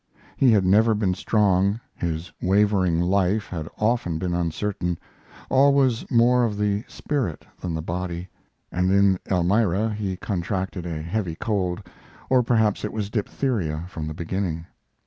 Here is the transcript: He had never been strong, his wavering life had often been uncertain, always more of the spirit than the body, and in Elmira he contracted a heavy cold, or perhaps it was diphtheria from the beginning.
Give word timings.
He 0.35 0.49
had 0.51 0.65
never 0.65 0.95
been 0.95 1.13
strong, 1.13 1.79
his 1.93 2.31
wavering 2.41 2.99
life 3.01 3.45
had 3.49 3.69
often 3.77 4.17
been 4.17 4.33
uncertain, 4.33 4.97
always 5.47 6.09
more 6.09 6.43
of 6.43 6.57
the 6.57 6.83
spirit 6.87 7.45
than 7.59 7.75
the 7.75 7.83
body, 7.83 8.27
and 8.71 8.89
in 8.91 9.19
Elmira 9.29 9.93
he 9.93 10.17
contracted 10.17 10.87
a 10.87 11.03
heavy 11.03 11.35
cold, 11.35 11.83
or 12.31 12.41
perhaps 12.41 12.83
it 12.83 12.91
was 12.93 13.11
diphtheria 13.11 13.85
from 13.89 14.07
the 14.07 14.15
beginning. 14.15 14.65